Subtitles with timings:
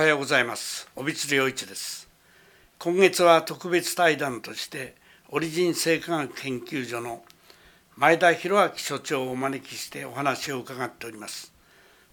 [0.00, 0.88] はようございます。
[0.96, 2.08] 帯鶴陽一です。
[2.78, 4.94] 今月は特別対談として
[5.28, 7.22] オリジン生化学研究所の
[7.96, 11.52] 前田博明所長をお招きしてお話を伺っております。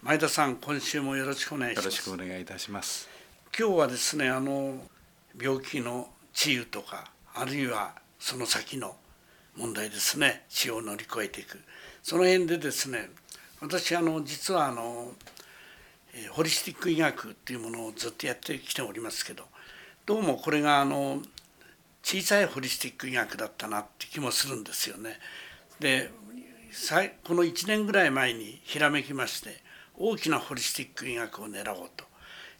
[0.03, 1.85] 前田さん今週もよろしくお願いします。
[1.85, 3.07] よろしくお願いいたします。
[3.57, 4.81] 今日はですねあの
[5.41, 8.97] 病気の治癒とかあるいはその先の
[9.55, 10.43] 問題ですね。
[10.49, 11.57] 死を乗り越えていく。
[12.03, 13.09] その辺でですね
[13.61, 15.13] 私あの実はあの
[16.31, 19.43] ホリスティック医学っていうものをずっとやってきておりますけど
[20.05, 21.21] どうもこれがあの
[22.03, 25.19] 小さいホリスティック医学だったなって気もするんですよね。
[25.79, 26.09] で
[27.23, 29.61] この1年ぐらい前にひらめきまして
[29.97, 32.05] 大きなホリスティック医学を狙おうと。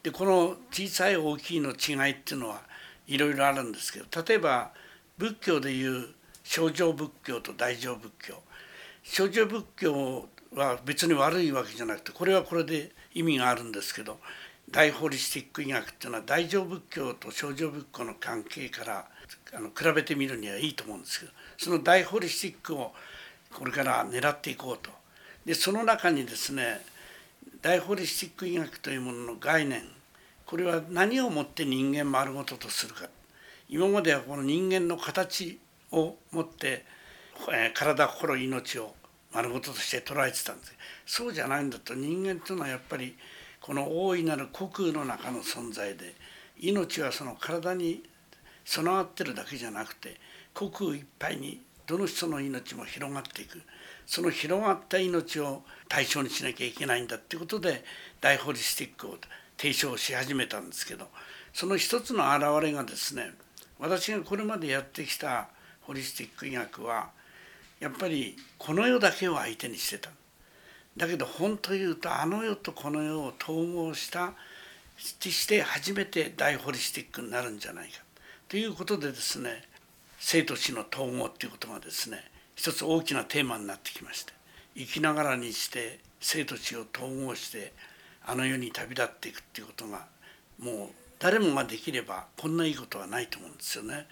[0.03, 2.61] でこの小さい大きいの違いっていうのは
[3.07, 4.71] いろいろあるんですけど例えば
[5.17, 6.09] 仏教でいう
[6.43, 8.35] 症状仏教と大乗仏教
[9.03, 14.19] 症状仏教は別に悪いわけじゃなくてこれはこれで意味があるんですけど
[14.69, 19.05] 大ホリスティック医学っていうのは大乗仏教と小乗仏教の関係から
[19.53, 22.93] あの比べてみるにはいいと思うんですけどその大ホリスティックを
[23.53, 24.91] これから狙っていこうと。
[25.45, 26.81] でその中にですね
[27.61, 29.83] 大ホリスティック医学というものの概念
[30.45, 33.07] これは何をもって人間丸ごととするか
[33.69, 35.57] 今まではこの人間の形
[35.91, 36.85] をもって
[37.73, 38.93] 体心命を
[39.37, 40.75] 丸ごととして捉えてたんです。
[41.05, 43.15] そうじゃないんだと人間というのはやっぱり
[43.61, 46.15] この大いなる虚空の中の存在で
[46.59, 48.01] 命はその体に
[48.65, 50.19] 備わってるだけじゃなくて
[50.55, 53.61] 虚空いっぱいにどの人の命も広がっていく。
[54.07, 57.83] その広がった命を対象にしなきゃいけないんだっていうことで
[58.19, 59.17] 大ホリスティックを
[59.57, 61.09] 提唱し始めたんですけど
[61.53, 63.31] その一つの表れがですね
[63.77, 65.49] 私がこれまでやってきた
[65.81, 67.09] ホリスティック医学は
[67.79, 70.09] やっぱりこの世だけを相手にしてた
[70.95, 74.33] だけど本当言うとあの世とこの世を統合した
[74.97, 77.99] して初めて大ホリスティックになるんじゃないか
[78.49, 79.63] ということでですね
[80.19, 82.17] 生と死の統合っていうことがですね
[82.55, 84.33] 一つ大きなテーマになってきまして
[84.75, 87.73] 生きながらにして生と死を統合して
[88.25, 90.07] あの世に旅立っていくっていうことが
[90.59, 90.87] もう
[91.19, 94.07] 誰もができればこんないいことはないと思うんですよね。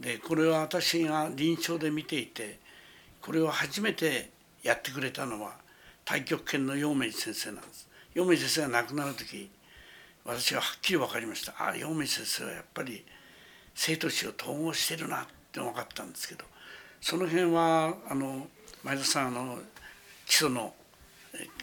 [0.00, 2.58] でこれは私が臨床で見ていて
[3.22, 4.30] これを初めて
[4.62, 5.56] やってくれたのは
[6.06, 7.88] 太極拳の陽明先生なんです。
[8.14, 9.50] 陽明先生が亡くなる時
[10.24, 11.52] 私ははっきり分かりました。
[11.52, 13.04] ああ陽明先生はやっぱり
[13.74, 16.44] 生と死を統合してるなって分かったんですけど
[17.00, 18.46] その辺はあの
[18.82, 19.58] 前田さんあの
[20.26, 20.74] 基礎の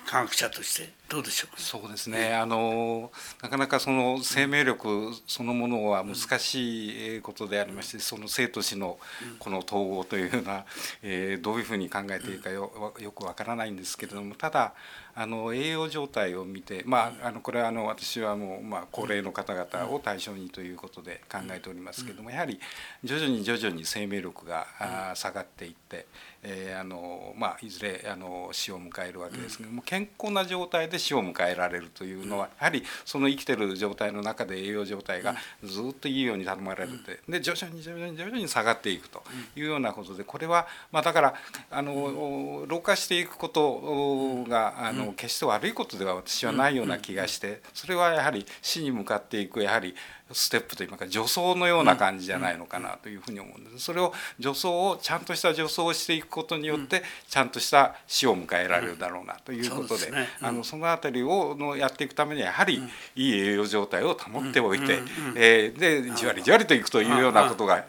[0.08, 8.98] 科学者としてどうでしょうそうですね、あのなかなかその生命力そのものは難しいことでありまして、その生と死の
[9.40, 10.66] この統合というような、
[11.04, 14.74] えー、どういうふうに考えていいかよよくわからないんですけれどもただ
[15.20, 22.60] あの栄養状態を見て、まあ、あのこれはあの私はもう、まあ、高齢の方々を対象にということで考えておりますけれどもやはり
[23.04, 24.68] 徐々に徐々に生命力が
[25.16, 26.06] 下がっていって、
[26.44, 39.24] えーあのまあ、いずれあの死を迎えるわけですけども健康な状態で死を迎えられるというのはやはりその生きてる状態の中で栄養状態がずっといいように頼まれるてで徐々に徐々に徐々に下がっていくと
[39.56, 41.34] いうようなことでこれは、まあ、だから
[41.72, 49.96] あの老化していくことがあの決して悪いことでは私はないような気がしてそれはやはり死に向かっていくやはり
[50.32, 53.86] ステップといいますか助走のような感じじゃないのかなというふうに思うんです。
[53.86, 60.12] それを助走をちゃんとした助走をしていくことによってちゃんとした死を迎えられるだろうなということで
[60.42, 62.82] あのその辺りをのやっていくためにはやはり
[63.16, 65.00] いい栄養状態を保っておいて
[65.36, 67.86] えでじわりじわりといくというようなことが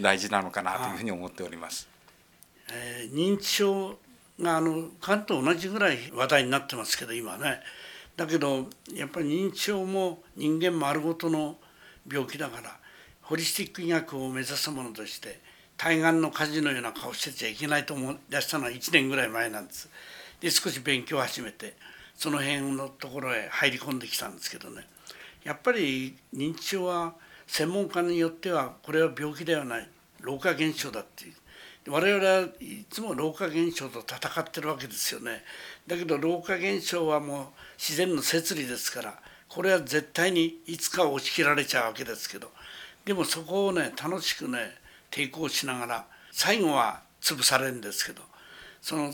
[0.00, 1.88] 大事なのかなというふうに思っております。
[2.72, 3.98] えー、認知症
[4.40, 7.60] があの関と同じぐらい話題になってますけど今ね。
[8.16, 11.56] だけどやっぱり認知症も人間丸ごとの
[12.10, 12.76] 病気だから
[13.22, 15.40] ホリスティック医学を目指すものとして
[15.76, 19.88] 対岸の火事のような顔してちゃいけないと思い出したのは1年ぐらい前なんです。
[20.40, 21.76] で少し勉強を始めて
[22.14, 24.86] その辺のところへ入り込んできたんですけどね。
[25.44, 27.14] やっぱり認知症は
[27.46, 29.88] 専門家によってはこれは病気ではない
[30.20, 31.34] 老化現象だっていう。
[31.88, 35.42] 我々はいつも老化現象と戦ってるわけですよね。
[35.86, 37.46] だけど老化現象はもう
[37.76, 39.18] 自然の摂理ですから
[39.54, 42.50] これは絶対にいつか押し切られちゃうわけですけど。
[43.04, 44.70] でもそこをね楽しくね
[45.10, 48.22] 抵抗しながら最後は潰されるんですけど。
[48.80, 49.12] その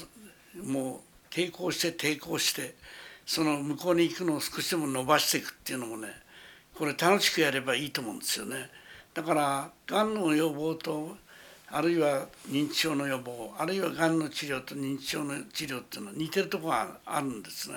[0.62, 2.76] もう抵抗して抵抗して
[3.26, 6.08] その向こうに行くのを少しでも伸ばしていくっていうのもね
[6.75, 8.70] これ楽しくやればいいと思うんですよね。
[9.14, 11.17] だからがんの予防と
[11.70, 17.76] あるいは認知症の予防あるいはがんの治療と認知症の治療っていうのは似てるところがあるんですね。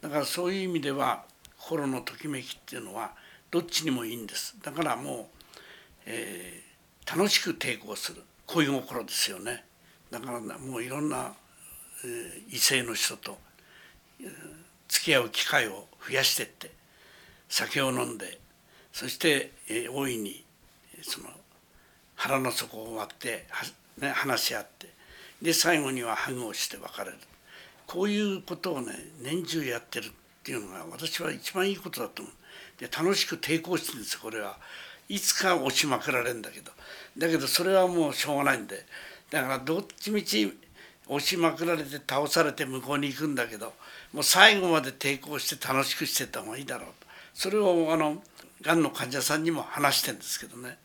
[0.00, 1.24] だからそういう意味では
[1.60, 3.12] 心のときめきっていうのは
[3.50, 4.56] どっちにもいいんです。
[4.62, 5.24] だからもう、
[6.06, 8.22] えー、楽しく抵抗する。
[8.46, 9.64] 恋心ですよね。
[10.10, 11.34] だからもういろんな、
[12.04, 13.38] えー、異性の人と、
[14.20, 14.28] えー、
[14.88, 16.72] 付き合う機会を増やしてって
[17.48, 18.40] 酒を飲んで
[18.92, 20.44] そして、えー、大いに
[21.02, 21.28] その
[22.16, 23.46] 腹の底を割って
[23.98, 24.88] ね、話し合って
[25.42, 27.18] で最後にはハグをして別れる。
[27.86, 30.10] こういうことをね年中やってる。
[30.40, 32.34] っていうのが私は一番いいことだと思う。
[32.80, 34.56] で楽しく抵抗してるんですこれは。
[35.08, 36.72] いつか押しまくられるんだけど。
[37.18, 38.86] だけどそれはもうしょうがないんで。
[39.30, 40.56] だからどっちみち
[41.06, 43.72] 押しまくられて倒されて向こうに行くんだけど
[44.12, 47.06] もう最後まで抵抗して楽しくしてた方がいいだろうと。
[47.34, 48.22] それをあの
[48.62, 50.78] がんの患者さんにも話してるんですけどね。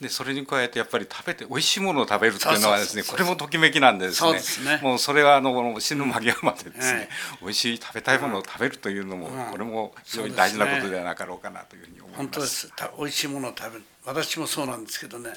[0.00, 4.32] でそれに加えてやっぱり食べて美味しいものを食べるっていうのはですねこれもときめきなんですね、
[4.76, 7.08] ね、もうそれはあの死ぬ間際までですね、
[7.40, 12.72] うん、美味しい食べたいものを食べるというのも、うん、これも非常に大事なことではなかろうかなというふうに思います、本当です。
[12.98, 13.84] 美味しいものを食べる。
[14.04, 15.30] 私もそうなんですけどね。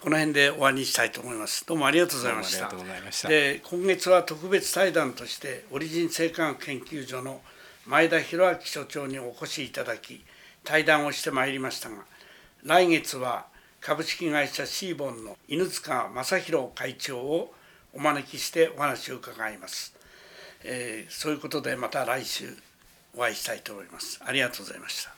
[0.00, 1.66] この辺で終わりにしたいと思います。
[1.66, 3.28] どうもありがとうございました。
[3.28, 7.40] で今月は特別対談としてオリジン生化学研究所の
[7.86, 10.22] 前田博明所長にお越しいただき
[10.62, 11.96] 対談をしてまいりましたが
[12.62, 13.46] 来月は
[13.80, 17.54] 株式会社シーボンの犬塚正弘会長を
[17.94, 19.94] お招きしてお話を伺います、
[20.64, 22.56] えー、そういうことでまた来週
[23.16, 24.20] お会いしたいと思います。
[24.24, 25.17] ありがとうございました。